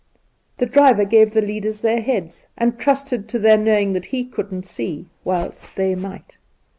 The 0.57 0.65
driver 0.65 1.05
gave 1.05 1.29
the 1.33 1.43
leaders 1.43 1.79
their 1.81 2.01
heads, 2.01 2.47
and 2.57 2.79
trusted 2.79 3.27
to 3.29 3.37
their 3.37 3.55
knowing 3.55 3.93
that 3.93 4.05
he 4.05 4.25
couldn't 4.25 4.65
see, 4.65 5.05
whilst 5.23 5.75
they 5.75 5.93
might. 5.93 6.37